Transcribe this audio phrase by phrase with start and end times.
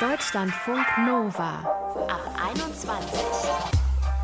[0.00, 1.58] Deutschlandfunk Nova
[2.06, 2.20] ab
[2.52, 3.20] 21.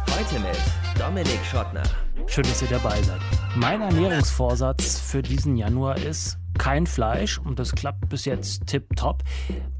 [0.08, 0.56] Heute mit
[0.96, 1.82] Dominik Schottner.
[2.28, 3.20] Schön, dass ihr dabei seid.
[3.56, 9.24] Mein Ernährungsvorsatz für diesen Januar ist kein Fleisch und das klappt bis jetzt tipptopp.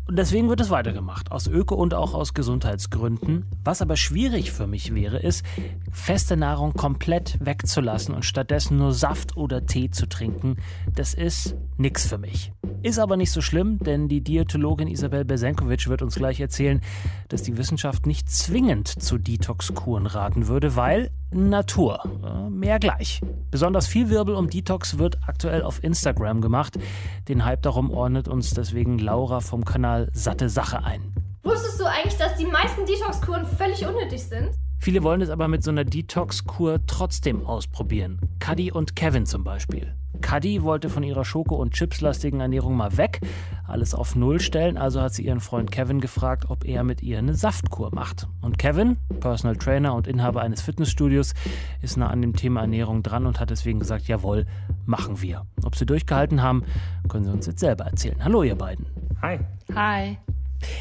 [0.08, 3.46] Und deswegen wird es weitergemacht, aus Öko- und auch aus Gesundheitsgründen.
[3.62, 5.46] Was aber schwierig für mich wäre, ist,
[5.92, 10.56] feste Nahrung komplett wegzulassen und stattdessen nur Saft oder Tee zu trinken.
[10.92, 12.50] Das ist nichts für mich.
[12.84, 16.82] Ist aber nicht so schlimm, denn die Diätologin Isabel Besenkovic wird uns gleich erzählen,
[17.30, 22.02] dass die Wissenschaft nicht zwingend zu Detox-Kuren raten würde, weil Natur.
[22.50, 23.22] Mehr gleich.
[23.50, 26.78] Besonders viel Wirbel um Detox wird aktuell auf Instagram gemacht.
[27.26, 31.00] Den Hype darum ordnet uns deswegen Laura vom Kanal Satte Sache ein.
[31.42, 34.50] Wusstest du eigentlich, dass die meisten Detox-Kuren völlig unnötig sind?
[34.84, 38.20] Viele wollen es aber mit so einer Detox-Kur trotzdem ausprobieren.
[38.38, 39.94] Cuddy und Kevin zum Beispiel.
[40.20, 43.22] Cuddy wollte von ihrer Schoko- und Chipslastigen Ernährung mal weg,
[43.66, 47.16] alles auf Null stellen, also hat sie ihren Freund Kevin gefragt, ob er mit ihr
[47.16, 48.28] eine Saftkur macht.
[48.42, 51.32] Und Kevin, Personal Trainer und Inhaber eines Fitnessstudios,
[51.80, 54.44] ist nah an dem Thema Ernährung dran und hat deswegen gesagt, jawohl,
[54.84, 55.46] machen wir.
[55.64, 56.62] Ob sie durchgehalten haben,
[57.08, 58.22] können sie uns jetzt selber erzählen.
[58.22, 58.84] Hallo ihr beiden.
[59.22, 59.40] Hi.
[59.74, 60.18] Hi.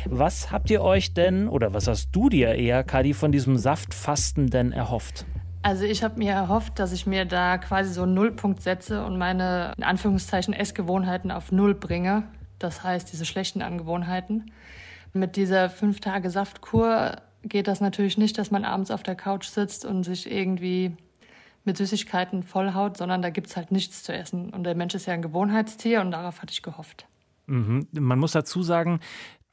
[0.06, 4.50] Was habt ihr euch denn, oder was hast du dir eher, Kadi, von diesem Saftfasten
[4.50, 5.26] denn erhofft?
[5.62, 9.18] Also ich habe mir erhofft, dass ich mir da quasi so einen Nullpunkt setze und
[9.18, 12.24] meine, in Anführungszeichen, Essgewohnheiten auf Null bringe.
[12.60, 14.52] Das heißt, diese schlechten Angewohnheiten.
[15.14, 19.46] Mit dieser fünf Tage Saftkur geht das natürlich nicht, dass man abends auf der Couch
[19.46, 20.98] sitzt und sich irgendwie
[21.66, 24.50] mit Süßigkeiten vollhaut, sondern da gibt's halt nichts zu essen.
[24.50, 27.08] Und der Mensch ist ja ein Gewohnheitstier und darauf hatte ich gehofft.
[27.48, 27.88] Mhm.
[27.92, 29.00] Man muss dazu sagen,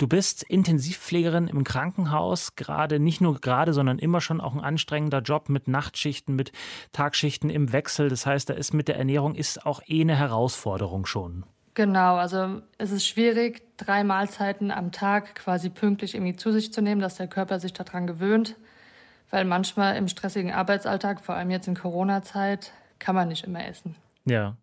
[0.00, 5.20] Du bist Intensivpflegerin im Krankenhaus, gerade nicht nur gerade, sondern immer schon auch ein anstrengender
[5.20, 6.52] Job mit Nachtschichten, mit
[6.92, 8.08] Tagschichten im Wechsel.
[8.08, 11.44] Das heißt, da ist mit der Ernährung ist auch eh eine Herausforderung schon.
[11.74, 16.80] Genau, also es ist schwierig, drei Mahlzeiten am Tag quasi pünktlich irgendwie zu sich zu
[16.80, 18.56] nehmen, dass der Körper sich daran gewöhnt,
[19.28, 23.96] weil manchmal im stressigen Arbeitsalltag, vor allem jetzt in Corona-Zeit, kann man nicht immer essen.
[24.24, 24.56] Ja.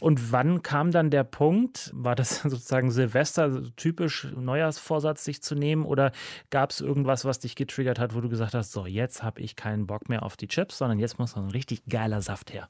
[0.00, 1.90] Und wann kam dann der Punkt?
[1.94, 5.84] War das sozusagen Silvester, typisch Neujahrsvorsatz, sich zu nehmen?
[5.84, 6.12] Oder
[6.50, 9.56] gab es irgendwas, was dich getriggert hat, wo du gesagt hast, so, jetzt habe ich
[9.56, 12.68] keinen Bock mehr auf die Chips, sondern jetzt muss noch ein richtig geiler Saft her?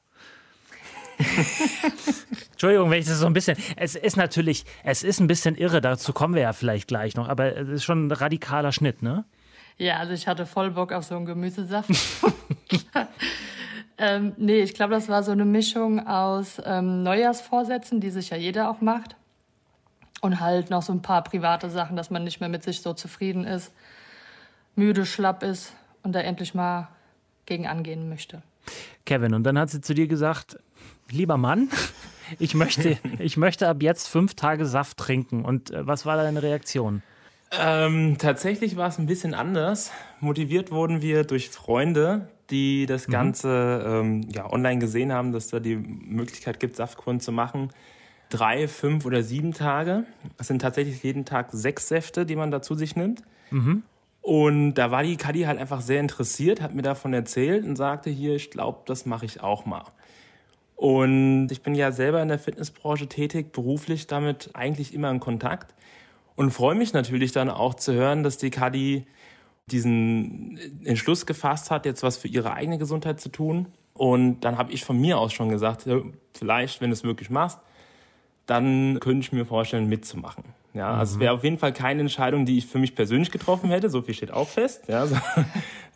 [2.51, 3.57] Entschuldigung, wenn ich das so ein bisschen.
[3.75, 7.29] Es ist natürlich, es ist ein bisschen irre, dazu kommen wir ja vielleicht gleich noch,
[7.29, 9.25] aber es ist schon ein radikaler Schnitt, ne?
[9.77, 11.89] Ja, also ich hatte voll Bock auf so einen Gemüsesaft.
[14.03, 18.37] Ähm, nee, ich glaube, das war so eine Mischung aus ähm, Neujahrsvorsätzen, die sich ja
[18.37, 19.15] jeder auch macht.
[20.21, 22.93] Und halt noch so ein paar private Sachen, dass man nicht mehr mit sich so
[22.93, 23.71] zufrieden ist,
[24.75, 26.87] müde, schlapp ist und da endlich mal
[27.45, 28.41] gegen angehen möchte.
[29.05, 30.57] Kevin, und dann hat sie zu dir gesagt,
[31.11, 31.69] lieber Mann,
[32.39, 35.45] ich möchte, ich möchte ab jetzt fünf Tage Saft trinken.
[35.45, 37.03] Und äh, was war deine Reaktion?
[37.51, 39.91] Ähm, tatsächlich war es ein bisschen anders.
[40.21, 43.11] Motiviert wurden wir durch Freunde, die das mhm.
[43.11, 47.69] Ganze ähm, ja, online gesehen haben, dass da die Möglichkeit gibt, Saftkuren zu machen.
[48.29, 50.05] Drei, fünf oder sieben Tage.
[50.37, 53.23] Es sind tatsächlich jeden Tag sechs Säfte, die man da zu sich nimmt.
[53.49, 53.83] Mhm.
[54.21, 58.09] Und da war die Kadi halt einfach sehr interessiert, hat mir davon erzählt und sagte
[58.09, 59.83] hier, ich glaube, das mache ich auch mal.
[60.75, 65.73] Und ich bin ja selber in der Fitnessbranche tätig, beruflich damit eigentlich immer in Kontakt
[66.35, 69.05] und freue mich natürlich dann auch zu hören, dass die Kadi
[69.67, 73.67] diesen Entschluss gefasst hat, jetzt was für ihre eigene Gesundheit zu tun.
[73.93, 75.87] Und dann habe ich von mir aus schon gesagt,
[76.33, 77.59] vielleicht, wenn du es wirklich machst,
[78.45, 80.43] dann könnte ich mir vorstellen, mitzumachen.
[80.73, 83.69] Ja, also es wäre auf jeden Fall keine Entscheidung, die ich für mich persönlich getroffen
[83.69, 83.89] hätte.
[83.89, 84.83] So viel steht auch fest.
[84.87, 85.15] Ja, so,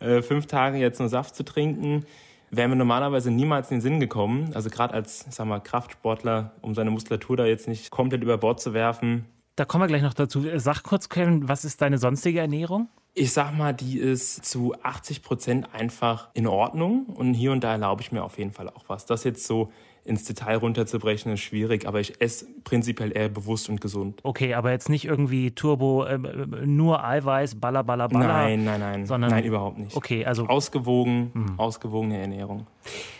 [0.00, 2.04] äh, fünf Tage jetzt nur Saft zu trinken,
[2.50, 4.50] wäre mir normalerweise niemals in den Sinn gekommen.
[4.54, 8.38] Also gerade als, ich sag mal, Kraftsportler, um seine Muskulatur da jetzt nicht komplett über
[8.38, 9.24] Bord zu werfen.
[9.56, 10.44] Da kommen wir gleich noch dazu.
[10.56, 12.88] Sag kurz, Kevin, was ist deine sonstige Ernährung?
[13.18, 17.72] Ich sag mal, die ist zu 80 Prozent einfach in Ordnung und hier und da
[17.72, 19.06] erlaube ich mir auf jeden Fall auch was.
[19.06, 19.70] Das jetzt so
[20.04, 24.20] ins Detail runterzubrechen ist schwierig, aber ich esse prinzipiell eher bewusst und gesund.
[24.22, 26.18] Okay, aber jetzt nicht irgendwie Turbo, äh,
[26.66, 28.26] nur Eiweiß, baller, baller, baller.
[28.26, 29.06] Nein, nein, nein.
[29.06, 29.96] Sondern, nein, überhaupt nicht.
[29.96, 30.46] Okay, also.
[30.46, 31.58] Ausgewogen, mhm.
[31.58, 32.66] ausgewogene Ernährung.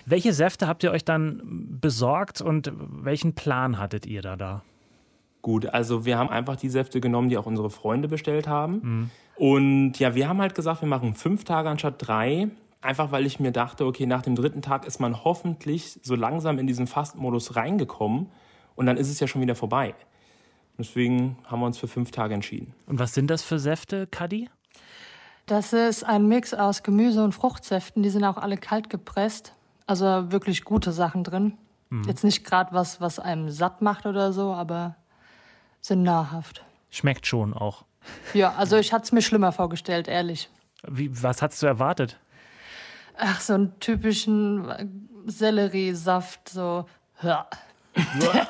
[0.05, 1.41] Welche Säfte habt ihr euch dann
[1.81, 4.63] besorgt und welchen Plan hattet ihr da da?
[5.41, 8.81] Gut, also wir haben einfach die Säfte genommen, die auch unsere Freunde bestellt haben.
[8.83, 9.11] Mhm.
[9.37, 12.49] Und ja, wir haben halt gesagt, wir machen fünf Tage anstatt drei.
[12.81, 16.59] Einfach weil ich mir dachte, okay, nach dem dritten Tag ist man hoffentlich so langsam
[16.59, 18.29] in diesen Fastmodus reingekommen
[18.77, 19.95] und dann ist es ja schon wieder vorbei.
[20.79, 22.75] Deswegen haben wir uns für fünf Tage entschieden.
[22.87, 24.49] Und was sind das für Säfte, Kadi?
[25.47, 28.03] Das ist ein Mix aus Gemüse- und Fruchtsäften.
[28.03, 29.55] Die sind auch alle kalt gepresst.
[29.87, 31.57] Also wirklich gute Sachen drin.
[31.89, 32.05] Mhm.
[32.05, 34.97] Jetzt nicht gerade was, was einem satt macht oder so, aber
[35.81, 36.65] sind nahrhaft.
[36.91, 37.85] Schmeckt schon auch.
[38.35, 40.49] Ja, also ich hatte es mir schlimmer vorgestellt, ehrlich.
[40.87, 42.19] Wie, was hast du erwartet?
[43.19, 44.67] Ach, so einen typischen
[45.27, 46.87] Selleriesaft, so.
[47.23, 47.47] Ja.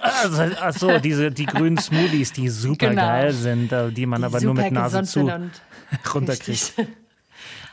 [0.03, 3.03] Also, ach so, diese, die grünen Smoothies, die super Genau.
[3.03, 5.63] geil sind, äh, die man aber nur mit Nase zu sind
[6.15, 6.29] und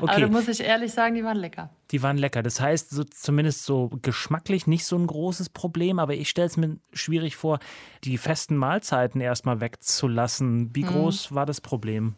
[0.04, 0.28] runterkriegt.
[0.28, 1.70] Aber Okay, da muss ich ehrlich sagen, die waren lecker.
[1.92, 2.44] die waren lecker.
[2.44, 6.58] Das heißt, so, zumindest so geschmacklich nicht so ein großes Problem, aber ich stelle es
[6.58, 7.60] mir schwierig vor,
[8.04, 10.56] die festen Mahlzeiten erstmal wegzulassen.
[10.58, 10.70] Mhm.
[10.76, 12.16] Wie groß war das Problem?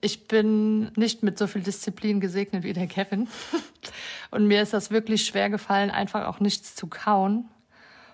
[0.00, 3.28] Ich bin nicht mit so viel Disziplin gesegnet wie der Kevin.
[4.30, 7.48] Und mir ist das wirklich schwer gefallen, einfach auch nichts zu kauen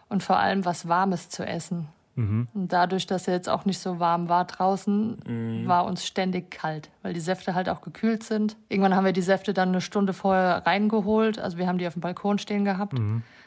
[0.08, 1.88] und vor allem was Warmes zu essen.
[2.16, 6.90] Und dadurch, dass er jetzt auch nicht so warm war draußen, war uns ständig kalt,
[7.02, 8.56] weil die Säfte halt auch gekühlt sind.
[8.68, 11.38] Irgendwann haben wir die Säfte dann eine Stunde vorher reingeholt.
[11.38, 13.00] Also wir haben die auf dem Balkon stehen gehabt,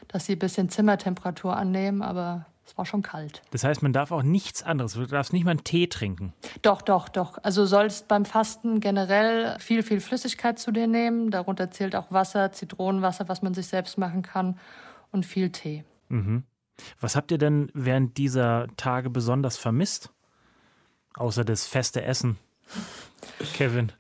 [0.08, 3.42] dass sie ein bisschen Zimmertemperatur annehmen, aber es war schon kalt.
[3.52, 4.94] Das heißt, man darf auch nichts anderes.
[4.94, 6.34] Du darfst nicht mal einen Tee trinken.
[6.62, 7.38] Doch, doch, doch.
[7.44, 11.30] Also sollst beim Fasten generell viel, viel Flüssigkeit zu dir nehmen.
[11.30, 14.58] Darunter zählt auch Wasser, Zitronenwasser, was man sich selbst machen kann
[15.12, 15.84] und viel Tee.
[17.00, 20.12] Was habt ihr denn während dieser Tage besonders vermisst?
[21.16, 22.38] Außer das feste Essen.
[23.54, 23.92] Kevin.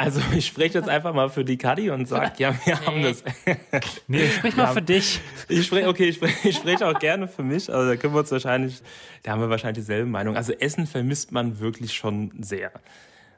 [0.00, 3.22] Also ich spreche jetzt einfach mal für die Kadi und sage, ja, wir haben das.
[4.08, 5.20] Nee, sprich mal für dich.
[5.48, 7.70] Ich spreche, okay, ich spreche, ich spreche auch gerne für mich.
[7.70, 8.80] Also da können wir uns wahrscheinlich,
[9.22, 10.36] da haben wir wahrscheinlich dieselbe Meinung.
[10.36, 12.72] Also Essen vermisst man wirklich schon sehr.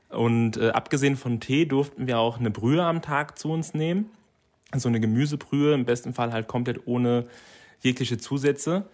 [0.08, 4.10] Und äh, abgesehen von Tee durften wir auch eine Brühe am Tag zu uns nehmen.
[4.72, 7.26] So eine Gemüsebrühe, im besten Fall halt komplett ohne
[7.82, 8.88] jegliche Zusätze.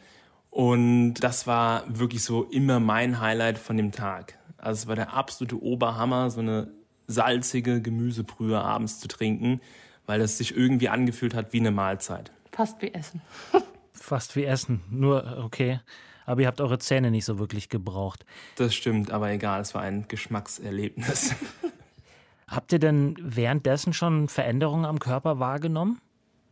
[0.50, 4.38] Und das war wirklich so immer mein Highlight von dem Tag.
[4.56, 6.68] Also es war der absolute Oberhammer, so eine
[7.06, 9.60] salzige Gemüsebrühe abends zu trinken,
[10.06, 12.32] weil es sich irgendwie angefühlt hat wie eine Mahlzeit.
[12.52, 13.22] Fast wie Essen.
[13.92, 14.82] Fast wie Essen.
[14.90, 15.80] Nur, okay.
[16.26, 18.26] Aber ihr habt eure Zähne nicht so wirklich gebraucht.
[18.56, 21.34] Das stimmt, aber egal, es war ein Geschmackserlebnis.
[22.48, 26.00] Habt ihr denn währenddessen schon Veränderungen am Körper wahrgenommen?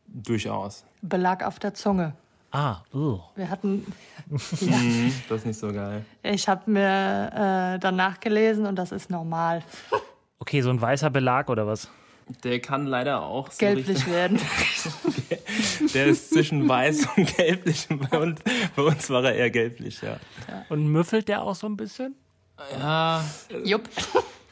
[0.06, 0.84] Durchaus.
[1.00, 2.14] Belag auf der Zunge.
[2.56, 3.18] Ah, uh.
[3.34, 3.84] Wir hatten,
[4.30, 6.06] Mhm, das ist nicht so geil.
[6.22, 9.62] ich habe mir äh, danach gelesen und das ist normal.
[10.38, 11.90] Okay, so ein weißer Belag oder was?
[12.44, 14.40] Der kann leider auch so Gelblich richtig, werden.
[15.94, 17.88] Der ist zwischen weiß und gelblich.
[17.90, 18.40] Und bei, uns,
[18.74, 20.16] bei uns war er eher gelblich, ja.
[20.70, 22.14] Und müffelt der auch so ein bisschen?
[22.80, 23.22] Ja,
[23.64, 23.86] Jupp.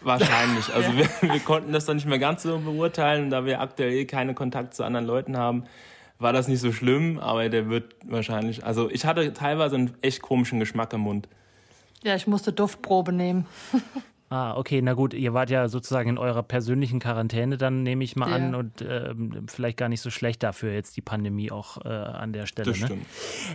[0.02, 0.72] wahrscheinlich.
[0.74, 4.04] Also wir, wir konnten das dann nicht mehr ganz so beurteilen, da wir aktuell eh
[4.04, 5.64] keinen Kontakt zu anderen Leuten haben.
[6.24, 8.64] War das nicht so schlimm, aber der wird wahrscheinlich.
[8.64, 11.28] Also ich hatte teilweise einen echt komischen Geschmack im Mund.
[12.02, 13.46] Ja, ich musste Duftprobe nehmen.
[14.30, 18.16] Ah, okay, na gut, ihr wart ja sozusagen in eurer persönlichen Quarantäne, dann nehme ich
[18.16, 18.34] mal Ja.
[18.36, 22.32] an, und ähm, vielleicht gar nicht so schlecht dafür jetzt die Pandemie auch äh, an
[22.32, 22.70] der Stelle.
[22.72, 22.86] Das ne?
[22.86, 23.06] stimmt.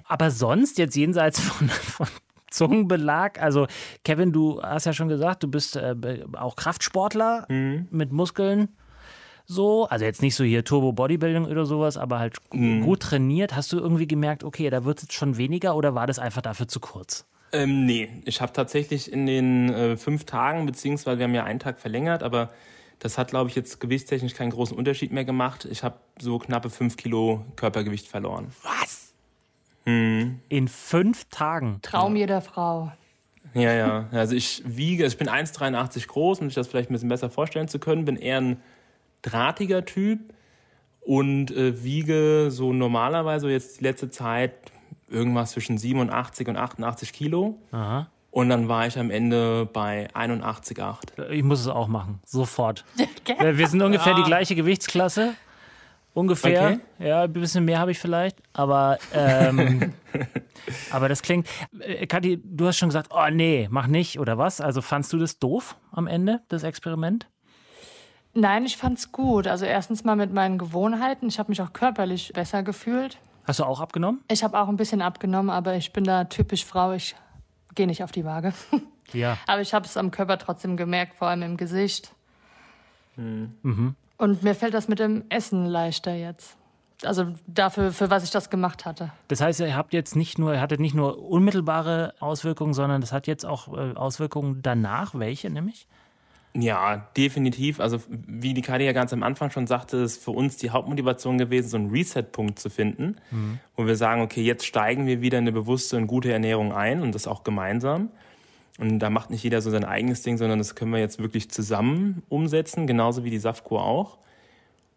[0.05, 2.07] Aber sonst, jetzt jenseits von, von
[2.49, 3.67] Zungenbelag, also
[4.05, 5.95] Kevin, du hast ja schon gesagt, du bist äh,
[6.37, 8.69] auch Kraftsportler mit Muskeln.
[9.51, 13.55] So, also jetzt nicht so hier Turbo Bodybuilding oder sowas, aber halt gut trainiert.
[13.55, 16.43] Hast du irgendwie gemerkt, okay, da wird es jetzt schon weniger oder war das einfach
[16.43, 17.25] dafür zu kurz?
[17.51, 21.57] Ähm, nee, ich habe tatsächlich in den äh, fünf Tagen, beziehungsweise wir haben ja einen
[21.57, 22.51] Tag verlängert, aber
[22.99, 25.67] das hat, glaube ich, jetzt gewichtstechnisch keinen großen Unterschied mehr gemacht.
[25.71, 28.51] Ich habe so knappe fünf Kilo Körpergewicht verloren.
[28.61, 29.13] Was?
[29.85, 31.79] In fünf Tagen.
[31.81, 32.91] Traum jeder Frau.
[33.55, 34.09] Ja, ja.
[34.11, 37.67] Also ich wiege, ich bin 1,83 groß, um sich das vielleicht ein bisschen besser vorstellen
[37.67, 38.61] zu können, bin eher ein
[39.21, 40.33] drahtiger Typ
[41.01, 44.53] und äh, wiege so normalerweise jetzt die letzte Zeit
[45.07, 47.59] irgendwas zwischen 87 und 88 Kilo.
[47.71, 48.07] Aha.
[48.31, 51.29] Und dann war ich am Ende bei 81,8.
[51.29, 52.85] Ich muss es auch machen, sofort.
[53.39, 55.33] Wir sind ungefähr die gleiche Gewichtsklasse.
[56.13, 56.79] Ungefähr.
[56.97, 57.07] Okay.
[57.07, 58.37] Ja, ein bisschen mehr habe ich vielleicht.
[58.53, 59.93] Aber, ähm,
[60.91, 61.47] aber das klingt.
[61.79, 64.59] Äh, Kathi, du hast schon gesagt, oh nee, mach nicht, oder was?
[64.59, 67.27] Also fandst du das doof am Ende, das Experiment?
[68.33, 69.47] Nein, ich fand's gut.
[69.47, 71.27] Also erstens mal mit meinen Gewohnheiten.
[71.27, 73.17] Ich habe mich auch körperlich besser gefühlt.
[73.45, 74.21] Hast du auch abgenommen?
[74.29, 76.91] Ich habe auch ein bisschen abgenommen, aber ich bin da typisch Frau.
[76.93, 77.15] Ich
[77.75, 78.53] gehe nicht auf die Waage.
[79.11, 79.39] Ja.
[79.47, 82.13] aber ich habe es am Körper trotzdem gemerkt, vor allem im Gesicht.
[83.17, 86.55] Und mir fällt das mit dem Essen leichter jetzt.
[87.03, 89.11] Also dafür, für was ich das gemacht hatte.
[89.29, 93.11] Das heißt, ihr habt jetzt nicht nur, ihr hattet nicht nur unmittelbare Auswirkungen, sondern das
[93.11, 95.15] hat jetzt auch äh, Auswirkungen danach.
[95.15, 95.87] Welche nämlich?
[96.53, 97.79] Ja, definitiv.
[97.79, 101.37] Also wie die Kadi ja ganz am Anfang schon sagte, ist für uns die Hauptmotivation
[101.37, 103.17] gewesen, so einen Reset-Punkt zu finden,
[103.75, 107.01] wo wir sagen, okay, jetzt steigen wir wieder in eine bewusste und gute Ernährung ein
[107.01, 108.09] und das auch gemeinsam.
[108.79, 111.51] Und da macht nicht jeder so sein eigenes Ding, sondern das können wir jetzt wirklich
[111.51, 114.17] zusammen umsetzen, genauso wie die Saftkur auch.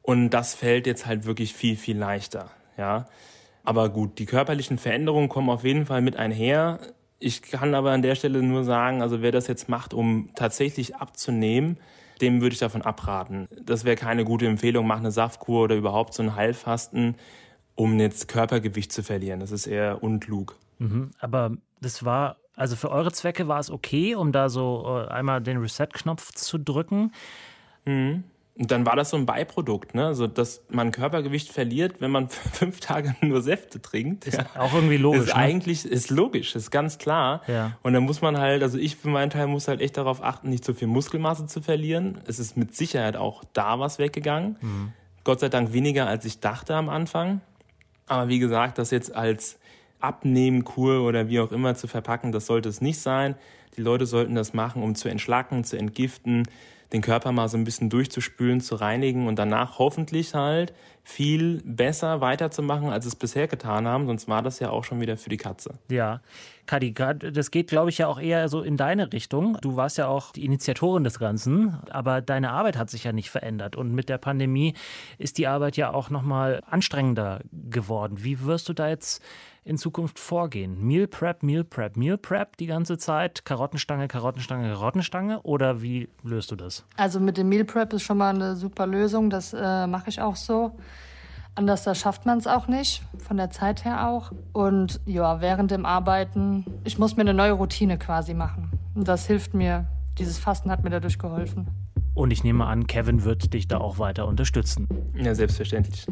[0.03, 3.07] Und das fällt jetzt halt wirklich viel, viel leichter, ja.
[3.65, 6.81] Aber gut, die körperlichen Veränderungen kommen auf jeden Fall mit einher.
[7.23, 10.97] Ich kann aber an der Stelle nur sagen, also wer das jetzt macht, um tatsächlich
[10.97, 11.79] abzunehmen,
[12.21, 13.47] dem würde ich davon abraten.
[13.65, 17.15] Das wäre keine gute Empfehlung, mach eine Saftkur oder überhaupt so ein Heilfasten,
[17.77, 19.39] um jetzt Körpergewicht zu verlieren.
[19.39, 20.57] Das ist eher unklug.
[20.79, 25.09] Mhm, aber das war, also für eure Zwecke war es okay, um da so äh,
[25.09, 27.13] einmal den Reset-Knopf zu drücken.
[27.85, 28.25] Mhm.
[28.55, 30.09] Und dann war das so ein Beiprodukt, ne?
[30.09, 34.27] Also, dass man Körpergewicht verliert, wenn man fünf Tage nur Säfte trinkt.
[34.27, 34.47] Ist ja.
[34.59, 35.23] auch irgendwie logisch.
[35.23, 35.37] Ist ne?
[35.37, 37.43] eigentlich, ist logisch, ist ganz klar.
[37.47, 37.79] Ja.
[37.83, 40.51] Und dann muss man halt, also ich für meinen Teil muss halt echt darauf achten,
[40.51, 42.21] nicht zu viel Muskelmasse zu verlieren.
[42.27, 44.57] Es ist mit Sicherheit auch da was weggegangen.
[44.61, 44.93] Mhm.
[45.25, 47.41] Gott sei Dank weniger, als ich dachte am Anfang.
[48.07, 49.59] Aber wie gesagt, das jetzt als
[50.01, 53.37] Abnehmkur oder wie auch immer zu verpacken, das sollte es nicht sein.
[53.77, 56.43] Die Leute sollten das machen, um zu entschlacken, zu entgiften,
[56.93, 60.73] den Körper mal so ein bisschen durchzuspülen, zu reinigen und danach hoffentlich halt
[61.05, 64.07] viel besser weiterzumachen, als es bisher getan haben.
[64.07, 65.75] Sonst war das ja auch schon wieder für die Katze.
[65.91, 66.21] Ja.
[66.65, 69.59] Kadi, das geht, glaube ich, ja auch eher so in deine Richtung.
[69.61, 73.31] Du warst ja auch die Initiatorin des Ganzen, aber deine Arbeit hat sich ja nicht
[73.31, 73.75] verändert.
[73.75, 74.75] Und mit der Pandemie
[75.19, 78.23] ist die Arbeit ja auch nochmal anstrengender geworden.
[78.23, 79.21] Wie wirst du da jetzt
[79.65, 80.81] in Zukunft vorgehen?
[80.81, 83.45] Meal Prep, Meal Prep, Meal Prep die ganze Zeit?
[83.45, 85.43] Karottenstange, Karottenstange, Karottenstange?
[85.43, 86.85] Oder wie löst du das?
[86.97, 89.31] Also mit dem Meal Prep ist schon mal eine super Lösung.
[89.31, 90.79] Das äh, mache ich auch so.
[91.55, 94.33] Anders da schafft man es auch nicht, von der Zeit her auch.
[94.53, 98.71] Und ja, während dem Arbeiten, ich muss mir eine neue Routine quasi machen.
[98.95, 99.87] Und das hilft mir.
[100.19, 101.67] Dieses Fasten hat mir dadurch geholfen.
[102.15, 104.87] Und ich nehme an, Kevin wird dich da auch weiter unterstützen.
[105.17, 106.07] Ja, selbstverständlich.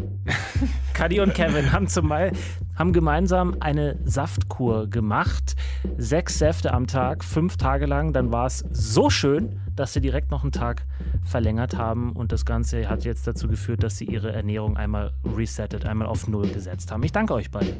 [0.95, 2.33] Kadi und Kevin haben, zumal,
[2.75, 5.57] haben gemeinsam eine Saftkur gemacht.
[5.99, 8.14] Sechs Säfte am Tag, fünf Tage lang.
[8.14, 10.87] Dann war es so schön, dass sie direkt noch einen Tag
[11.23, 12.12] verlängert haben.
[12.12, 16.28] Und das Ganze hat jetzt dazu geführt, dass sie ihre Ernährung einmal resettet, einmal auf
[16.28, 17.02] Null gesetzt haben.
[17.02, 17.75] Ich danke euch beiden.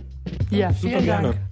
[0.51, 1.23] Ja, vielen Super Dank.
[1.23, 1.51] Gerne.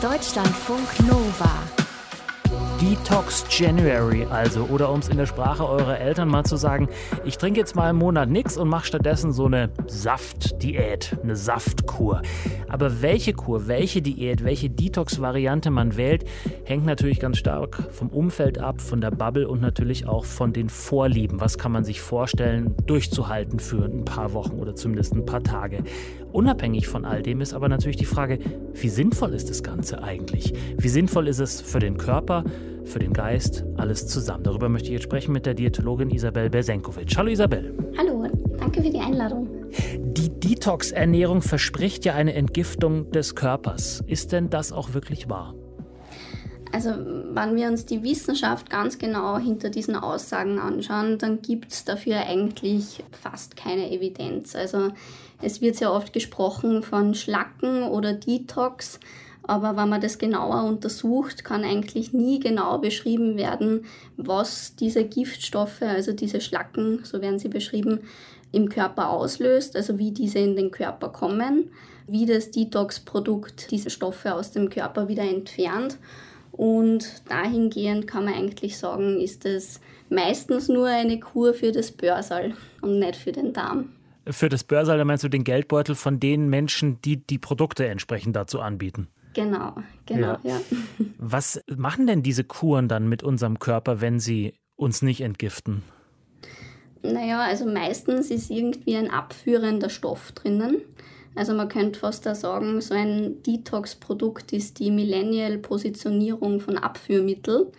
[0.00, 1.75] Deutschlandfunk Nova.
[2.80, 4.64] Detox January also.
[4.64, 6.88] Oder um es in der Sprache eurer Eltern mal zu sagen,
[7.24, 12.20] ich trinke jetzt mal einen Monat nichts und mache stattdessen so eine Saftdiät, eine Saftkur.
[12.68, 16.24] Aber welche Kur, welche Diät, welche Detox-Variante man wählt,
[16.64, 20.68] hängt natürlich ganz stark vom Umfeld ab, von der Bubble und natürlich auch von den
[20.68, 21.40] Vorlieben.
[21.40, 25.82] Was kann man sich vorstellen, durchzuhalten für ein paar Wochen oder zumindest ein paar Tage?
[26.36, 28.38] Unabhängig von all dem ist aber natürlich die Frage,
[28.74, 30.52] wie sinnvoll ist das Ganze eigentlich?
[30.76, 32.44] Wie sinnvoll ist es für den Körper,
[32.84, 34.44] für den Geist, alles zusammen?
[34.44, 37.16] Darüber möchte ich jetzt sprechen mit der Diätologin Isabel Bersenkovic.
[37.16, 37.72] Hallo Isabel.
[37.96, 38.26] Hallo,
[38.58, 39.48] danke für die Einladung.
[39.98, 44.04] Die Detox-Ernährung verspricht ja eine Entgiftung des Körpers.
[44.06, 45.54] Ist denn das auch wirklich wahr?
[46.76, 51.86] Also wenn wir uns die Wissenschaft ganz genau hinter diesen Aussagen anschauen, dann gibt es
[51.86, 54.54] dafür eigentlich fast keine Evidenz.
[54.54, 54.90] Also
[55.40, 59.00] es wird sehr oft gesprochen von Schlacken oder Detox,
[59.42, 63.86] aber wenn man das genauer untersucht, kann eigentlich nie genau beschrieben werden,
[64.18, 68.00] was diese Giftstoffe, also diese Schlacken, so werden sie beschrieben,
[68.52, 71.70] im Körper auslöst, also wie diese in den Körper kommen,
[72.06, 75.96] wie das Detox-Produkt diese Stoffe aus dem Körper wieder entfernt.
[76.56, 82.54] Und dahingehend kann man eigentlich sagen, ist es meistens nur eine Kur für das Börsal
[82.80, 83.90] und nicht für den Darm
[84.28, 88.36] für das Börsal, da meinst du den Geldbeutel von den Menschen, die die Produkte entsprechend
[88.36, 89.08] dazu anbieten.
[89.34, 89.74] Genau,
[90.06, 90.52] genau, ja.
[90.52, 90.60] ja.
[91.18, 95.82] Was machen denn diese Kuren dann mit unserem Körper, wenn sie uns nicht entgiften?
[97.02, 100.78] Naja, also meistens ist irgendwie ein abführender Stoff drinnen.
[101.36, 107.70] Also man könnte fast da sagen, so ein Detox-Produkt ist die Millennial-Positionierung von Abführmittel.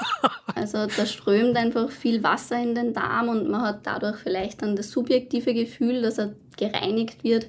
[0.54, 4.76] also da strömt einfach viel Wasser in den Darm und man hat dadurch vielleicht dann
[4.76, 7.48] das subjektive Gefühl, dass er gereinigt wird.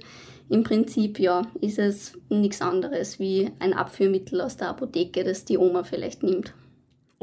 [0.50, 5.58] Im Prinzip ja, ist es nichts anderes wie ein Abführmittel aus der Apotheke, das die
[5.58, 6.54] Oma vielleicht nimmt.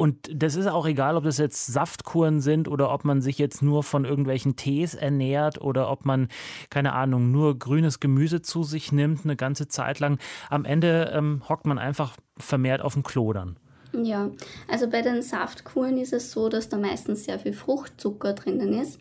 [0.00, 3.60] Und das ist auch egal, ob das jetzt Saftkuren sind oder ob man sich jetzt
[3.60, 6.28] nur von irgendwelchen Tees ernährt oder ob man,
[6.70, 10.18] keine Ahnung, nur grünes Gemüse zu sich nimmt, eine ganze Zeit lang.
[10.48, 13.58] Am Ende ähm, hockt man einfach vermehrt auf dem Klodern.
[13.92, 14.30] Ja,
[14.68, 19.00] also bei den Saftkuren ist es so, dass da meistens sehr viel Fruchtzucker drinnen ist.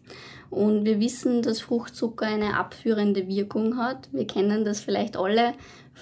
[0.50, 4.10] Und wir wissen, dass Fruchtzucker eine abführende Wirkung hat.
[4.12, 5.54] Wir kennen das vielleicht alle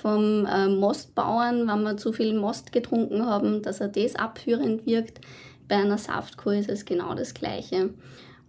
[0.01, 5.22] vom äh, Mostbauern, wenn wir zu viel Most getrunken haben, dass er das abführend wirkt.
[5.68, 7.89] Bei einer Saftkur ist es genau das Gleiche.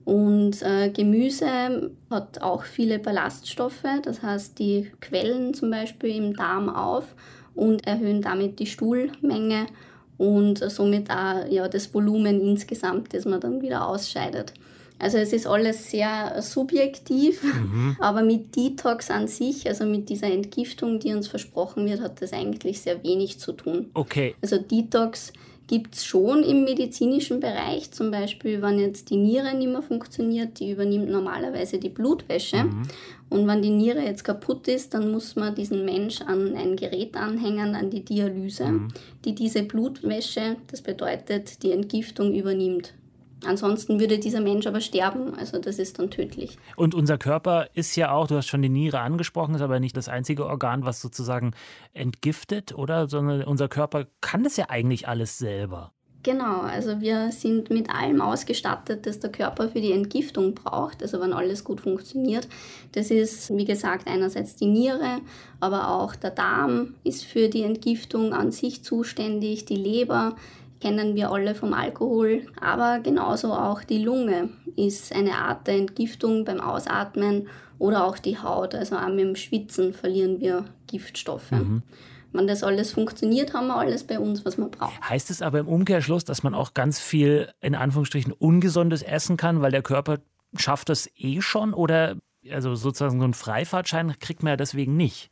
[0.05, 6.71] Und äh, Gemüse hat auch viele Ballaststoffe, das heißt, die quellen zum Beispiel im Darm
[6.71, 7.15] auf
[7.55, 9.67] und erhöhen damit die Stuhlmenge
[10.17, 14.55] und somit auch ja, das Volumen insgesamt, das man dann wieder ausscheidet.
[14.99, 17.97] Also es ist alles sehr subjektiv, mhm.
[18.01, 22.33] aber mit Detox an sich, also mit dieser Entgiftung, die uns versprochen wird, hat das
[22.33, 23.91] eigentlich sehr wenig zu tun.
[23.95, 24.35] Okay.
[24.43, 25.33] Also Detox
[25.69, 30.59] gibt es schon im medizinischen Bereich, zum Beispiel, wenn jetzt die Niere nicht mehr funktioniert,
[30.59, 32.65] die übernimmt normalerweise die Blutwäsche.
[32.65, 32.83] Mhm.
[33.29, 37.17] Und wenn die Niere jetzt kaputt ist, dann muss man diesen Mensch an ein Gerät
[37.17, 38.89] anhängen, an die Dialyse, mhm.
[39.27, 42.95] die diese Blutwäsche, das bedeutet die Entgiftung, übernimmt.
[43.45, 46.59] Ansonsten würde dieser Mensch aber sterben, also das ist dann tödlich.
[46.77, 49.97] Und unser Körper ist ja auch, du hast schon die Niere angesprochen, ist aber nicht
[49.97, 51.53] das einzige Organ, was sozusagen
[51.93, 53.09] entgiftet, oder?
[53.09, 55.93] Sondern unser Körper kann das ja eigentlich alles selber.
[56.25, 61.21] Genau, also wir sind mit allem ausgestattet, das der Körper für die Entgiftung braucht, also
[61.21, 62.49] wenn alles gut funktioniert.
[62.93, 65.21] Das ist, wie gesagt, einerseits die Niere,
[65.61, 70.35] aber auch der Darm ist für die Entgiftung an sich zuständig, die Leber,
[70.81, 76.45] kennen wir alle vom Alkohol, aber genauso auch die Lunge ist eine Art der Entgiftung
[76.45, 81.51] beim Ausatmen oder auch die Haut, also auch mit dem Schwitzen verlieren wir Giftstoffe.
[81.51, 81.83] Mhm.
[82.33, 85.01] Wenn das alles funktioniert, haben wir alles bei uns, was man braucht.
[85.09, 89.63] Heißt es aber im Umkehrschluss, dass man auch ganz viel in Anführungsstrichen ungesundes essen kann,
[89.63, 90.19] weil der Körper
[90.57, 92.17] schafft das eh schon oder
[92.51, 95.31] also sozusagen so einen Freifahrtschein kriegt man ja deswegen nicht?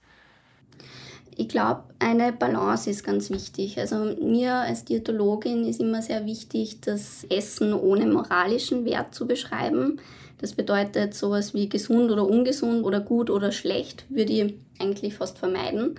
[1.39, 3.79] Ich glaube, eine Balance ist ganz wichtig.
[3.79, 10.01] Also mir als Diätologin ist immer sehr wichtig, das Essen ohne moralischen Wert zu beschreiben.
[10.39, 15.39] Das bedeutet sowas wie gesund oder ungesund oder gut oder schlecht würde ich eigentlich fast
[15.39, 15.97] vermeiden.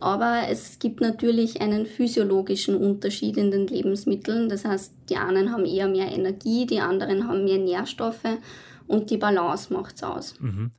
[0.00, 4.50] Aber es gibt natürlich einen physiologischen Unterschied in den Lebensmitteln.
[4.50, 8.38] Das heißt, die einen haben eher mehr Energie, die anderen haben mehr Nährstoffe
[8.86, 10.34] und die Balance macht es aus.
[10.40, 10.72] Mhm.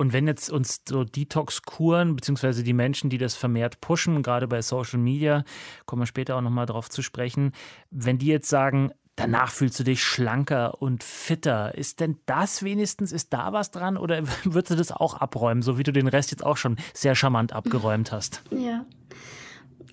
[0.00, 4.62] Und wenn jetzt uns so Detox-Kuren, beziehungsweise die Menschen, die das vermehrt pushen, gerade bei
[4.62, 5.44] Social Media,
[5.84, 7.52] kommen wir später auch nochmal drauf zu sprechen,
[7.90, 13.12] wenn die jetzt sagen, danach fühlst du dich schlanker und fitter, ist denn das wenigstens,
[13.12, 16.30] ist da was dran oder würdest du das auch abräumen, so wie du den Rest
[16.30, 18.42] jetzt auch schon sehr charmant abgeräumt hast?
[18.50, 18.86] Ja.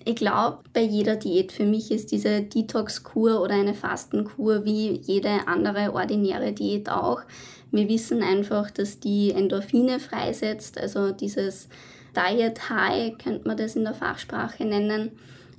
[0.04, 5.46] Ich glaube, bei jeder Diät für mich ist diese Detox-Kur oder eine Fastenkur wie jede
[5.46, 7.22] andere ordinäre Diät auch
[7.70, 11.68] wir wissen einfach, dass die Endorphine freisetzt, also dieses
[12.16, 15.12] Diet High könnte man das in der Fachsprache nennen.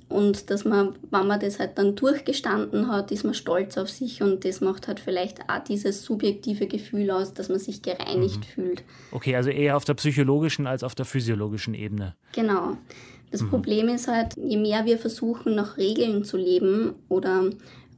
[0.08, 4.24] Und dass man, wenn man das halt dann durchgestanden hat, ist man stolz auf sich
[4.24, 8.42] und das macht halt vielleicht auch dieses subjektive Gefühl aus, dass man sich gereinigt mhm.
[8.42, 8.82] fühlt.
[9.12, 12.16] Okay, also eher auf der psychologischen als auf der physiologischen Ebene.
[12.32, 12.76] Genau.
[13.30, 13.50] Das mhm.
[13.50, 17.50] Problem ist halt, je mehr wir versuchen, nach Regeln zu leben oder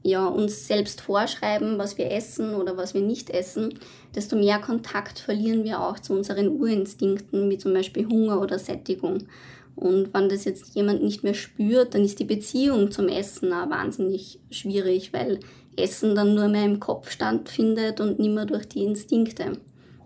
[0.02, 3.78] ja, uns selbst vorschreiben, was wir essen oder was wir nicht essen,
[4.14, 9.24] desto mehr Kontakt verlieren wir auch zu unseren Urinstinkten, wie zum Beispiel Hunger oder Sättigung.
[9.76, 13.70] Und wenn das jetzt jemand nicht mehr spürt, dann ist die Beziehung zum Essen auch
[13.70, 15.40] wahnsinnig schwierig, weil
[15.76, 19.52] Essen dann nur mehr im Kopf stattfindet und nicht mehr durch die Instinkte.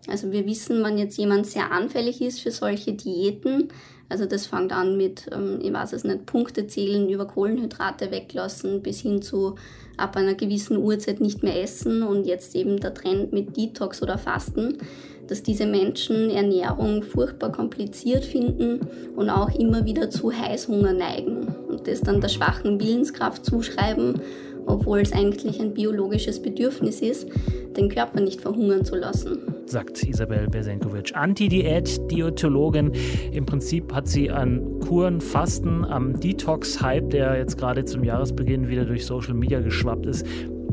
[0.09, 3.69] Also wir wissen, wenn jetzt jemand sehr anfällig ist für solche Diäten,
[4.09, 8.83] also das fängt an mit, ähm, ich weiß es nicht, Punkte zählen, über Kohlenhydrate weglassen,
[8.83, 9.57] bis hin zu
[9.97, 14.19] ab einer gewissen Uhrzeit nicht mehr essen und jetzt eben der Trend mit Detox oder
[14.19, 14.79] Fasten,
[15.27, 21.89] dass diese Menschen Ernährung furchtbar kompliziert finden und auch immer wieder zu Heißhunger neigen und
[21.89, 24.21] das dann der schwachen Willenskraft zuschreiben
[24.67, 27.29] obwohl es eigentlich ein biologisches Bedürfnis ist,
[27.77, 29.56] den Körper nicht verhungern zu lassen.
[29.67, 31.13] Sagt Isabel Bersenkovic.
[31.15, 32.93] Anti-Diät, Diätologin.
[33.33, 38.85] Im Prinzip hat sie an Kuren, Fasten, am Detox-Hype, der jetzt gerade zum Jahresbeginn wieder
[38.85, 40.25] durch Social Media geschwappt ist,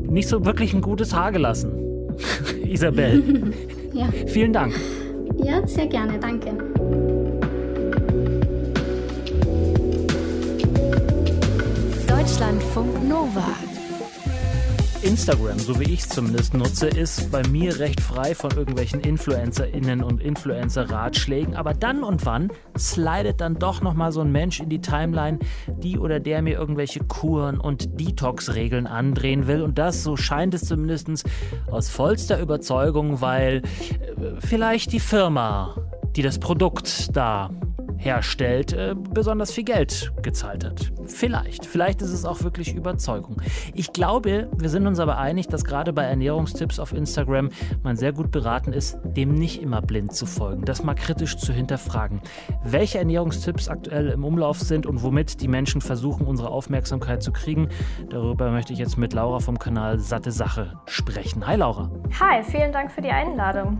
[0.08, 1.72] nicht so wirklich ein gutes Haar gelassen.
[2.64, 3.52] Isabel.
[3.92, 4.08] ja.
[4.28, 4.74] Vielen Dank.
[5.42, 6.18] Ja, sehr gerne.
[6.20, 6.52] Danke.
[12.06, 13.73] Deutschlandfunk Nova.
[15.04, 20.02] Instagram, so wie ich es zumindest nutze, ist bei mir recht frei von irgendwelchen InfluencerInnen
[20.02, 21.54] und Influencer-Ratschlägen.
[21.54, 25.98] Aber dann und wann slidet dann doch nochmal so ein Mensch in die Timeline, die
[25.98, 29.60] oder der mir irgendwelche Kuren und Detox-Regeln andrehen will.
[29.60, 31.24] Und das, so scheint es zumindest
[31.70, 35.76] aus vollster Überzeugung, weil äh, vielleicht die Firma,
[36.16, 37.50] die das Produkt da
[38.04, 40.92] herstellt, äh, besonders viel Geld gezahlt hat.
[41.06, 41.66] Vielleicht.
[41.66, 43.40] Vielleicht ist es auch wirklich Überzeugung.
[43.74, 47.50] Ich glaube, wir sind uns aber einig, dass gerade bei Ernährungstipps auf Instagram
[47.82, 51.52] man sehr gut beraten ist, dem nicht immer blind zu folgen, das mal kritisch zu
[51.52, 52.20] hinterfragen.
[52.62, 57.68] Welche Ernährungstipps aktuell im Umlauf sind und womit die Menschen versuchen, unsere Aufmerksamkeit zu kriegen,
[58.10, 61.46] darüber möchte ich jetzt mit Laura vom Kanal Satte Sache sprechen.
[61.46, 61.90] Hi Laura.
[62.20, 63.78] Hi, vielen Dank für die Einladung.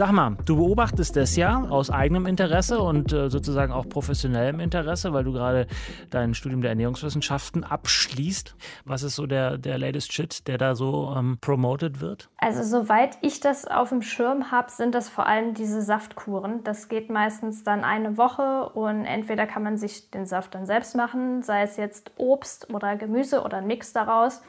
[0.00, 5.12] Sag mal, du beobachtest das ja aus eigenem Interesse und äh, sozusagen auch professionellem Interesse,
[5.12, 5.66] weil du gerade
[6.08, 8.56] dein Studium der Ernährungswissenschaften abschließt.
[8.86, 12.30] Was ist so der, der latest Shit, der da so ähm, promoted wird?
[12.38, 16.64] Also soweit ich das auf dem Schirm habe, sind das vor allem diese Saftkuren.
[16.64, 20.96] Das geht meistens dann eine Woche und entweder kann man sich den Saft dann selbst
[20.96, 24.40] machen, sei es jetzt Obst oder Gemüse oder ein Mix daraus.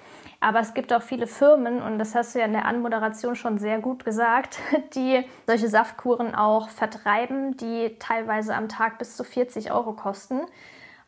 [0.44, 3.60] Aber es gibt auch viele Firmen, und das hast du ja in der Anmoderation schon
[3.60, 4.58] sehr gut gesagt,
[4.96, 10.42] die solche Saftkuren auch vertreiben, die teilweise am Tag bis zu 40 Euro kosten.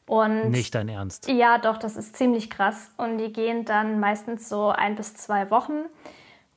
[0.05, 1.27] Und Nicht dein Ernst.
[1.27, 2.91] Ja, doch, das ist ziemlich krass.
[2.97, 5.85] Und die gehen dann meistens so ein bis zwei Wochen.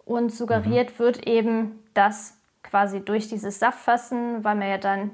[0.05, 0.99] Und suggeriert mhm.
[0.99, 5.12] wird eben, dass quasi durch dieses Saftfassen, weil man ja dann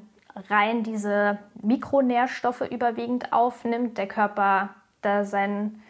[0.49, 4.71] rein diese Mikronährstoffe überwiegend aufnimmt, der Körper
[5.03, 5.83] da seinen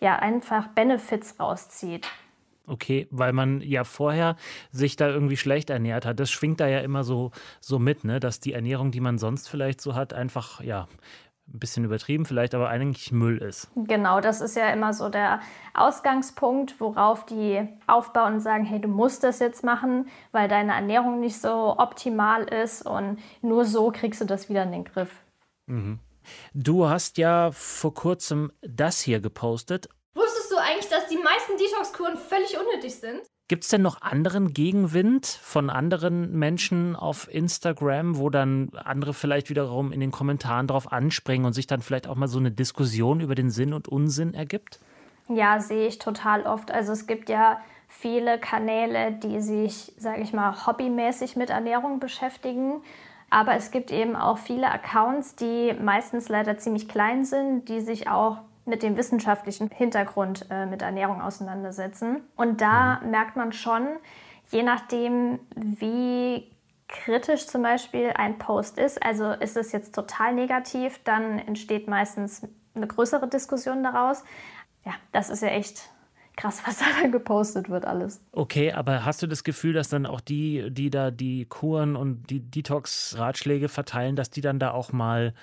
[0.00, 2.06] ja einfach Benefits rauszieht.
[2.68, 4.36] Okay, weil man ja vorher
[4.72, 6.18] sich da irgendwie schlecht ernährt hat.
[6.18, 7.30] Das schwingt da ja immer so,
[7.60, 8.18] so mit, ne?
[8.18, 10.88] dass die Ernährung, die man sonst vielleicht so hat, einfach ja
[11.48, 13.70] ein bisschen übertrieben vielleicht, aber eigentlich Müll ist.
[13.76, 15.40] Genau, das ist ja immer so der
[15.74, 21.20] Ausgangspunkt, worauf die aufbauen und sagen, hey, du musst das jetzt machen, weil deine Ernährung
[21.20, 25.20] nicht so optimal ist und nur so kriegst du das wieder in den Griff.
[25.66, 26.00] Mhm.
[26.54, 29.88] Du hast ja vor kurzem das hier gepostet.
[30.14, 33.20] Wusstest du eigentlich, dass die meisten Detox-Kuren völlig unnötig sind?
[33.48, 39.50] Gibt es denn noch anderen Gegenwind von anderen Menschen auf Instagram, wo dann andere vielleicht
[39.50, 43.20] wiederum in den Kommentaren drauf anspringen und sich dann vielleicht auch mal so eine Diskussion
[43.20, 44.80] über den Sinn und Unsinn ergibt?
[45.28, 46.72] Ja, sehe ich total oft.
[46.72, 52.82] Also es gibt ja viele Kanäle, die sich, sage ich mal, hobbymäßig mit Ernährung beschäftigen.
[53.30, 58.08] Aber es gibt eben auch viele Accounts, die meistens leider ziemlich klein sind, die sich
[58.08, 62.22] auch mit dem wissenschaftlichen Hintergrund äh, mit Ernährung auseinandersetzen.
[62.36, 63.10] Und da mhm.
[63.10, 63.86] merkt man schon,
[64.50, 66.50] je nachdem, wie
[66.88, 72.46] kritisch zum Beispiel ein Post ist, also ist es jetzt total negativ, dann entsteht meistens
[72.74, 74.22] eine größere Diskussion daraus.
[74.84, 75.90] Ja, das ist ja echt
[76.36, 78.20] krass, was da dann gepostet wird alles.
[78.32, 82.30] Okay, aber hast du das Gefühl, dass dann auch die, die da die Kuren und
[82.30, 85.34] die Detox-Ratschläge verteilen, dass die dann da auch mal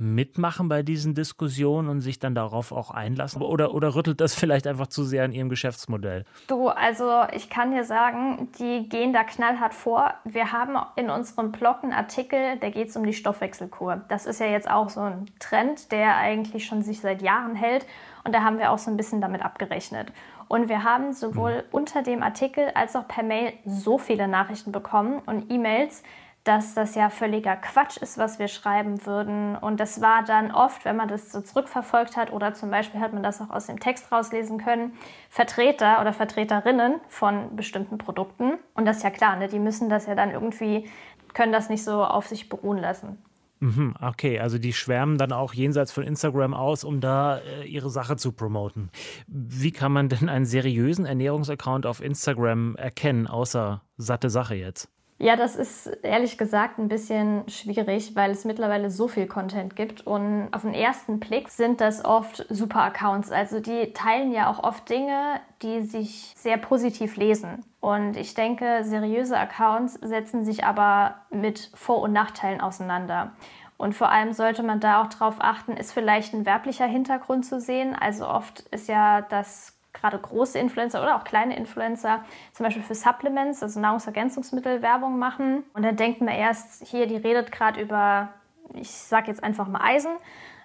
[0.00, 3.42] mitmachen bei diesen Diskussionen und sich dann darauf auch einlassen?
[3.42, 6.24] Oder, oder rüttelt das vielleicht einfach zu sehr an ihrem Geschäftsmodell?
[6.48, 10.14] Du, also ich kann dir sagen, die gehen da knallhart vor.
[10.24, 14.00] Wir haben in unserem Blog einen Artikel, der geht um die Stoffwechselkur.
[14.08, 17.86] Das ist ja jetzt auch so ein Trend, der eigentlich schon sich seit Jahren hält.
[18.24, 20.12] Und da haben wir auch so ein bisschen damit abgerechnet.
[20.48, 21.62] Und wir haben sowohl mhm.
[21.70, 26.02] unter dem Artikel als auch per Mail so viele Nachrichten bekommen und E-Mails,
[26.44, 29.56] dass das ja völliger Quatsch ist, was wir schreiben würden.
[29.56, 33.12] Und das war dann oft, wenn man das so zurückverfolgt hat oder zum Beispiel hat
[33.12, 34.92] man das auch aus dem Text rauslesen können,
[35.28, 38.54] Vertreter oder Vertreterinnen von bestimmten Produkten.
[38.74, 39.48] Und das ist ja klar, ne?
[39.48, 40.88] die müssen das ja dann irgendwie,
[41.34, 43.18] können das nicht so auf sich beruhen lassen.
[43.62, 47.90] Mhm, okay, also die schwärmen dann auch jenseits von Instagram aus, um da äh, ihre
[47.90, 48.90] Sache zu promoten.
[49.26, 54.88] Wie kann man denn einen seriösen Ernährungsaccount auf Instagram erkennen, außer satte Sache jetzt?
[55.22, 60.06] Ja, das ist ehrlich gesagt ein bisschen schwierig, weil es mittlerweile so viel Content gibt.
[60.06, 63.30] Und auf den ersten Blick sind das oft super Accounts.
[63.30, 67.66] Also die teilen ja auch oft Dinge, die sich sehr positiv lesen.
[67.80, 73.32] Und ich denke, seriöse Accounts setzen sich aber mit Vor- und Nachteilen auseinander.
[73.76, 77.60] Und vor allem sollte man da auch darauf achten, ist vielleicht ein werblicher Hintergrund zu
[77.60, 77.94] sehen.
[77.94, 82.94] Also oft ist ja das gerade große Influencer oder auch kleine Influencer zum Beispiel für
[82.94, 85.64] Supplements, also Nahrungsergänzungsmittel, Werbung machen.
[85.74, 88.30] Und dann denkt man erst, hier, die redet gerade über,
[88.74, 90.12] ich sage jetzt einfach mal Eisen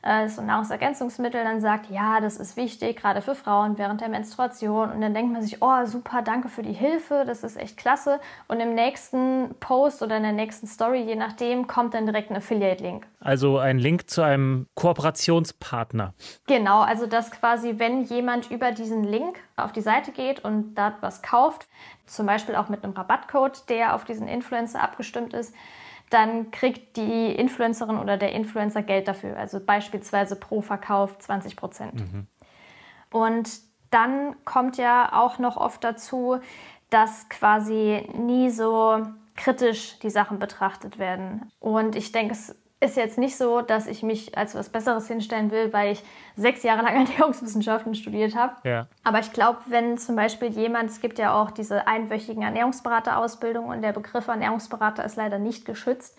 [0.05, 4.91] äh, so Nahrungsergänzungsmittel dann sagt, ja, das ist wichtig, gerade für Frauen während der Menstruation.
[4.91, 8.19] Und dann denkt man sich, oh, super, danke für die Hilfe, das ist echt klasse.
[8.47, 12.37] Und im nächsten Post oder in der nächsten Story, je nachdem, kommt dann direkt ein
[12.37, 13.07] Affiliate-Link.
[13.19, 16.13] Also ein Link zu einem Kooperationspartner.
[16.45, 21.01] Genau, also dass quasi, wenn jemand über diesen Link auf die Seite geht und dort
[21.01, 21.67] was kauft,
[22.05, 25.55] zum Beispiel auch mit einem Rabattcode, der auf diesen Influencer abgestimmt ist,
[26.09, 29.37] dann kriegt die Influencerin oder der Influencer Geld dafür.
[29.37, 31.95] Also beispielsweise pro Verkauf 20 Prozent.
[31.95, 32.27] Mhm.
[33.11, 33.49] Und
[33.91, 36.39] dann kommt ja auch noch oft dazu,
[36.89, 39.03] dass quasi nie so
[39.35, 41.51] kritisch die Sachen betrachtet werden.
[41.59, 45.49] Und ich denke, es ist jetzt nicht so, dass ich mich als was Besseres hinstellen
[45.49, 46.03] will, weil ich
[46.35, 48.55] sechs Jahre lang Ernährungswissenschaften studiert habe.
[48.63, 48.87] Ja.
[49.03, 53.81] Aber ich glaube, wenn zum Beispiel jemand, es gibt ja auch diese einwöchigen Ernährungsberaterausbildung und
[53.81, 56.17] der Begriff Ernährungsberater ist leider nicht geschützt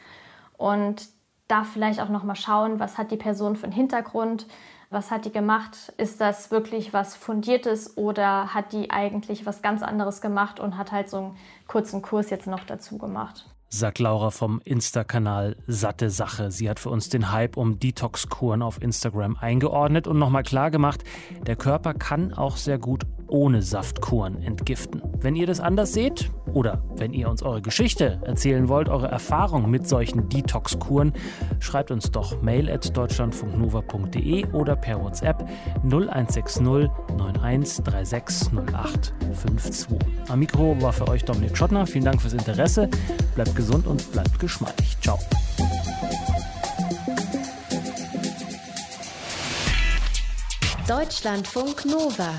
[0.57, 1.09] und
[1.49, 4.47] da vielleicht auch noch mal schauen, was hat die Person für einen Hintergrund,
[4.89, 5.93] Was hat die gemacht?
[5.97, 10.93] Ist das wirklich was Fundiertes oder hat die eigentlich was ganz anderes gemacht und hat
[10.93, 13.47] halt so einen kurzen Kurs jetzt noch dazu gemacht?
[13.69, 16.51] Sagt Laura vom Insta-Kanal Satte Sache.
[16.51, 21.03] Sie hat für uns den Hype um Detox-Kuren auf Instagram eingeordnet und nochmal klar gemacht,
[21.47, 25.03] der Körper kann auch sehr gut ohne Saftkuren entgiften.
[25.21, 29.71] Wenn ihr das anders seht oder wenn ihr uns eure Geschichte erzählen wollt, eure Erfahrung
[29.71, 31.13] mit solchen Detox-Kuren,
[31.61, 35.49] schreibt uns doch mail at deutschlandfunknova.de oder per WhatsApp
[35.85, 39.99] 0160 9136 0852.
[40.29, 41.87] Am Mikro war für euch Dominik Schottner.
[41.87, 42.89] Vielen Dank fürs Interesse.
[43.35, 44.97] Bleibt gesund und bleibt geschmeidig.
[45.01, 45.19] Ciao.
[50.89, 52.31] Deutschlandfunk Nova.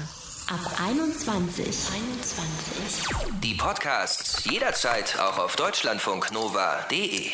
[0.49, 1.65] Ab 21.
[1.65, 2.76] 21.
[3.41, 7.31] Die Podcasts jederzeit auch auf deutschlandfunknova.de.